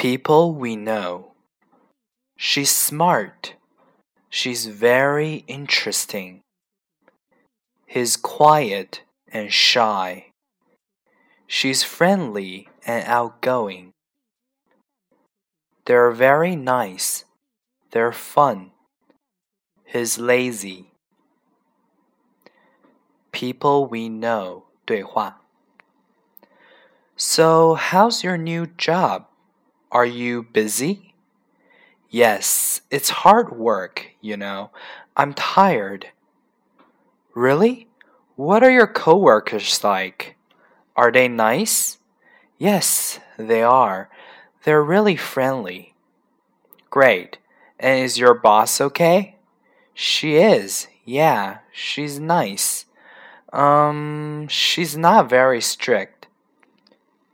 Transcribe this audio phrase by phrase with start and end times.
[0.00, 1.32] People we know.
[2.38, 3.52] She's smart.
[4.30, 6.40] She's very interesting.
[7.84, 10.32] He's quiet and shy.
[11.46, 13.92] She's friendly and outgoing.
[15.84, 17.26] They're very nice.
[17.90, 18.70] They're fun.
[19.84, 20.92] He's lazy.
[23.32, 25.42] People we know 对话
[27.18, 29.29] So, how's your new job?
[29.92, 31.14] Are you busy?
[32.08, 34.70] Yes, it's hard work, you know.
[35.16, 36.08] I'm tired.
[37.34, 37.88] Really?
[38.36, 40.36] What are your coworkers like?
[40.96, 41.98] Are they nice?
[42.58, 44.10] Yes, they are.
[44.64, 45.94] They're really friendly.
[46.88, 47.38] Great.
[47.78, 49.36] And is your boss okay?
[49.94, 50.86] She is.
[51.04, 52.86] Yeah, she's nice.
[53.52, 56.28] Um, she's not very strict.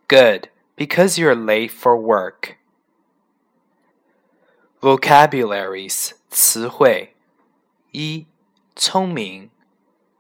[0.09, 2.58] Good, because you're late for work.
[4.82, 7.16] Vocabularies 词汇
[7.92, 8.26] 一
[8.76, 9.52] 聪明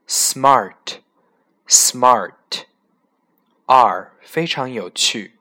[0.08, 1.00] smart
[1.68, 2.66] smart
[3.66, 5.38] 二非常有趣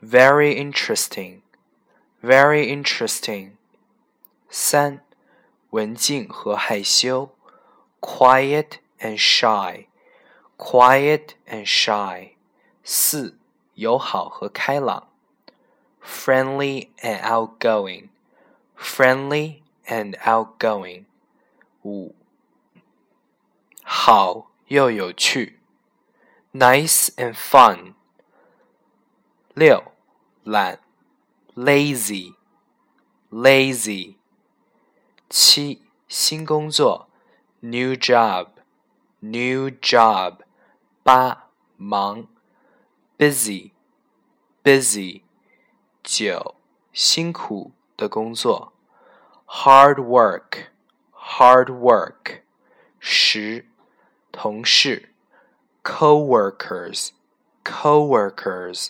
[0.00, 1.42] very interesting
[2.22, 3.52] very interesting
[4.48, 5.04] 三
[5.70, 7.34] 文静和害羞
[8.00, 9.86] quiet and shy
[10.56, 12.30] quiet and shy
[12.82, 13.36] 四
[13.74, 15.08] 友好和开朗，
[16.02, 18.08] friendly and outgoing,
[18.76, 21.04] friendly and outgoing。
[21.84, 22.14] 五，
[23.82, 25.60] 好又有趣，
[26.52, 27.94] nice and fun。
[29.54, 29.92] 六，
[30.44, 30.80] 懒，
[31.54, 32.34] lazy,
[33.30, 34.16] lazy。
[35.30, 37.08] 七，新工作，
[37.60, 38.48] new job,
[39.20, 40.38] new job。
[41.02, 42.28] 八，忙。
[43.18, 43.72] busy
[44.62, 45.22] busy
[46.02, 46.54] 九
[46.92, 48.72] 辛苦的工作
[49.46, 50.68] hard work
[51.12, 52.42] hard work
[52.98, 53.66] 十
[54.30, 55.14] 同事
[55.82, 57.10] coworkers
[57.64, 58.88] coworkers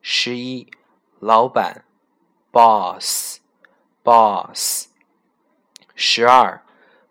[0.00, 0.70] 十一
[1.18, 1.84] 老板
[2.52, 3.38] boss
[4.02, 4.86] boss
[5.94, 6.62] 十二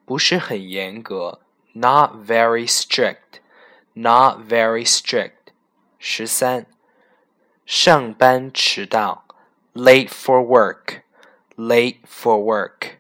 [0.06, 1.42] 不是很严格
[1.74, 3.42] not very strict
[3.94, 5.41] not very strict
[6.02, 6.66] 十三，
[7.66, 9.26] 上班迟到，
[9.74, 12.98] late for work，late for work。